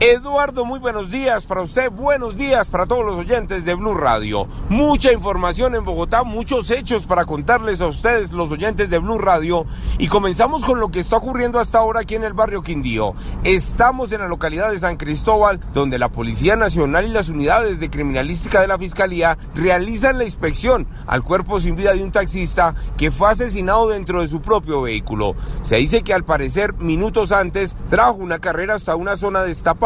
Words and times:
Eduardo, 0.00 0.64
muy 0.64 0.80
buenos 0.80 1.12
días 1.12 1.44
para 1.44 1.62
usted, 1.62 1.88
buenos 1.88 2.36
días 2.36 2.66
para 2.66 2.84
todos 2.84 3.06
los 3.06 3.16
oyentes 3.16 3.64
de 3.64 3.76
Blue 3.76 3.94
Radio. 3.94 4.48
Mucha 4.68 5.12
información 5.12 5.76
en 5.76 5.84
Bogotá, 5.84 6.24
muchos 6.24 6.72
hechos 6.72 7.06
para 7.06 7.24
contarles 7.24 7.80
a 7.80 7.86
ustedes, 7.86 8.32
los 8.32 8.50
oyentes 8.50 8.90
de 8.90 8.98
Blue 8.98 9.18
Radio. 9.18 9.66
Y 9.98 10.08
comenzamos 10.08 10.64
con 10.64 10.80
lo 10.80 10.88
que 10.88 10.98
está 10.98 11.18
ocurriendo 11.18 11.60
hasta 11.60 11.78
ahora 11.78 12.00
aquí 12.00 12.16
en 12.16 12.24
el 12.24 12.32
barrio 12.32 12.62
Quindío. 12.62 13.14
Estamos 13.44 14.10
en 14.10 14.22
la 14.22 14.26
localidad 14.26 14.72
de 14.72 14.80
San 14.80 14.96
Cristóbal, 14.96 15.60
donde 15.72 16.00
la 16.00 16.08
Policía 16.08 16.56
Nacional 16.56 17.06
y 17.06 17.10
las 17.10 17.28
unidades 17.28 17.78
de 17.78 17.88
criminalística 17.88 18.60
de 18.60 18.66
la 18.66 18.78
Fiscalía 18.78 19.38
realizan 19.54 20.18
la 20.18 20.24
inspección 20.24 20.88
al 21.06 21.22
cuerpo 21.22 21.60
sin 21.60 21.76
vida 21.76 21.94
de 21.94 22.02
un 22.02 22.10
taxista 22.10 22.74
que 22.96 23.12
fue 23.12 23.30
asesinado 23.30 23.90
dentro 23.90 24.22
de 24.22 24.26
su 24.26 24.42
propio 24.42 24.82
vehículo. 24.82 25.36
Se 25.62 25.76
dice 25.76 26.02
que 26.02 26.14
al 26.14 26.24
parecer 26.24 26.74
minutos 26.74 27.30
antes 27.30 27.76
trajo 27.88 28.14
una 28.14 28.40
carrera 28.40 28.74
hasta 28.74 28.96
una 28.96 29.16
zona 29.16 29.44
destapada 29.44 29.83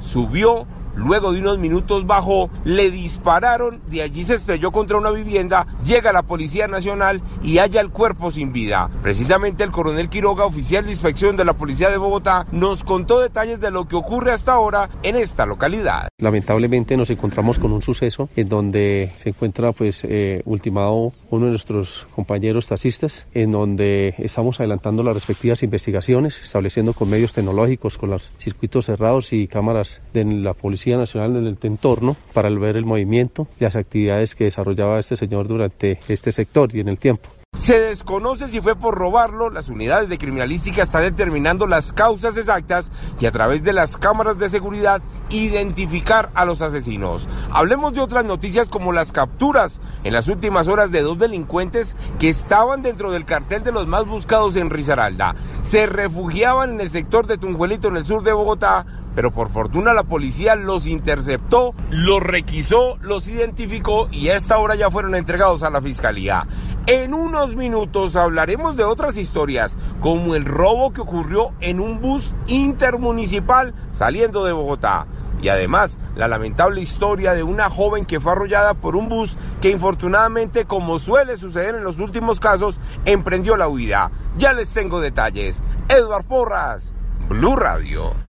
subió, 0.00 0.66
luego 0.96 1.32
de 1.32 1.40
unos 1.40 1.58
minutos 1.58 2.06
bajó, 2.06 2.50
le 2.64 2.90
dispararon, 2.90 3.80
de 3.88 4.02
allí 4.02 4.24
se 4.24 4.34
estrelló 4.34 4.72
contra 4.72 4.98
una 4.98 5.10
vivienda, 5.10 5.66
llega 5.84 6.12
la 6.12 6.22
Policía 6.22 6.66
Nacional 6.68 7.22
y 7.42 7.58
halla 7.58 7.80
el 7.80 7.90
cuerpo 7.90 8.30
sin 8.30 8.52
vida. 8.52 8.90
Precisamente 9.02 9.64
el 9.64 9.70
coronel 9.70 10.08
Quiroga, 10.08 10.44
oficial 10.44 10.84
de 10.84 10.90
inspección 10.90 11.36
de 11.36 11.44
la 11.44 11.54
Policía 11.54 11.90
de 11.90 11.96
Bogotá, 11.96 12.46
nos 12.52 12.84
contó 12.84 13.20
detalles 13.20 13.60
de 13.60 13.70
lo 13.70 13.86
que 13.86 13.96
ocurre 13.96 14.32
hasta 14.32 14.52
ahora 14.52 14.88
en 15.02 15.16
esta 15.16 15.46
localidad. 15.46 16.08
Lamentablemente 16.18 16.96
nos 16.96 17.10
encontramos 17.10 17.58
con 17.58 17.72
un 17.72 17.82
suceso 17.82 18.28
en 18.36 18.48
donde 18.48 19.12
se 19.16 19.30
encuentra 19.30 19.72
pues 19.72 20.02
eh, 20.04 20.42
ultimado 20.44 21.12
uno 21.30 21.44
de 21.46 21.50
nuestros 21.50 22.06
compañeros 22.14 22.66
taxistas, 22.66 23.26
en 23.34 23.52
donde 23.52 24.14
estamos 24.18 24.58
adelantando 24.60 25.02
las 25.02 25.14
respectivas 25.14 25.62
investigaciones, 25.62 26.40
estableciendo 26.42 26.92
con 26.92 27.10
medios 27.10 27.32
tecnológicos, 27.32 27.98
con 27.98 28.10
los 28.10 28.32
circuitos 28.38 28.86
cerrados 28.86 29.32
y 29.32 29.46
cámaras 29.46 30.00
de 30.12 30.24
la 30.24 30.54
Nacional 30.94 31.36
en 31.36 31.46
el 31.46 31.58
entorno 31.62 32.16
para 32.32 32.48
ver 32.50 32.76
el 32.76 32.84
movimiento 32.84 33.48
y 33.58 33.64
las 33.64 33.74
actividades 33.74 34.34
que 34.34 34.44
desarrollaba 34.44 35.00
este 35.00 35.16
señor 35.16 35.48
durante 35.48 35.98
este 36.08 36.30
sector 36.30 36.74
y 36.74 36.80
en 36.80 36.88
el 36.88 36.98
tiempo. 36.98 37.28
Se 37.56 37.80
desconoce 37.80 38.48
si 38.48 38.60
fue 38.60 38.76
por 38.76 38.96
robarlo, 38.96 39.48
las 39.48 39.70
unidades 39.70 40.10
de 40.10 40.18
criminalística 40.18 40.82
están 40.82 41.04
determinando 41.04 41.66
las 41.66 41.94
causas 41.94 42.36
exactas 42.36 42.92
y 43.18 43.24
a 43.24 43.32
través 43.32 43.64
de 43.64 43.72
las 43.72 43.96
cámaras 43.96 44.38
de 44.38 44.50
seguridad 44.50 45.00
identificar 45.30 46.30
a 46.34 46.44
los 46.44 46.60
asesinos. 46.60 47.26
Hablemos 47.50 47.94
de 47.94 48.02
otras 48.02 48.26
noticias 48.26 48.68
como 48.68 48.92
las 48.92 49.10
capturas 49.10 49.80
en 50.04 50.12
las 50.12 50.28
últimas 50.28 50.68
horas 50.68 50.92
de 50.92 51.00
dos 51.00 51.18
delincuentes 51.18 51.96
que 52.18 52.28
estaban 52.28 52.82
dentro 52.82 53.10
del 53.10 53.24
cartel 53.24 53.64
de 53.64 53.72
los 53.72 53.86
más 53.86 54.04
buscados 54.04 54.54
en 54.56 54.68
Risaralda. 54.68 55.34
Se 55.62 55.86
refugiaban 55.86 56.72
en 56.72 56.82
el 56.82 56.90
sector 56.90 57.26
de 57.26 57.38
Tunjuelito 57.38 57.88
en 57.88 57.96
el 57.96 58.04
sur 58.04 58.22
de 58.22 58.34
Bogotá 58.34 58.84
pero 59.16 59.32
por 59.32 59.48
fortuna 59.48 59.94
la 59.94 60.02
policía 60.02 60.56
los 60.56 60.86
interceptó, 60.86 61.74
los 61.88 62.22
requisó, 62.22 62.98
los 63.00 63.26
identificó 63.28 64.08
y 64.12 64.28
a 64.28 64.36
esta 64.36 64.58
hora 64.58 64.74
ya 64.74 64.90
fueron 64.90 65.14
entregados 65.14 65.62
a 65.62 65.70
la 65.70 65.80
fiscalía. 65.80 66.46
En 66.88 67.14
unos 67.14 67.56
minutos 67.56 68.14
hablaremos 68.14 68.76
de 68.76 68.84
otras 68.84 69.16
historias, 69.16 69.76
como 70.00 70.36
el 70.36 70.44
robo 70.44 70.92
que 70.92 71.00
ocurrió 71.00 71.52
en 71.58 71.80
un 71.80 72.00
bus 72.00 72.36
intermunicipal 72.46 73.74
saliendo 73.90 74.44
de 74.44 74.52
Bogotá. 74.52 75.08
Y 75.42 75.48
además, 75.48 75.98
la 76.14 76.28
lamentable 76.28 76.80
historia 76.80 77.32
de 77.34 77.42
una 77.42 77.68
joven 77.70 78.04
que 78.04 78.20
fue 78.20 78.30
arrollada 78.30 78.74
por 78.74 78.94
un 78.94 79.08
bus 79.08 79.36
que 79.60 79.70
infortunadamente, 79.70 80.66
como 80.66 81.00
suele 81.00 81.36
suceder 81.36 81.74
en 81.74 81.82
los 81.82 81.98
últimos 81.98 82.38
casos, 82.38 82.78
emprendió 83.04 83.56
la 83.56 83.66
huida. 83.66 84.12
Ya 84.38 84.52
les 84.52 84.72
tengo 84.72 85.00
detalles. 85.00 85.64
Edward 85.88 86.24
Porras, 86.26 86.94
Blue 87.28 87.56
Radio. 87.56 88.26